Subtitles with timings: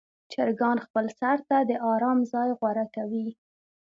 [0.31, 3.27] چرګان خپل سر ته د آرام ځای غوره کوي.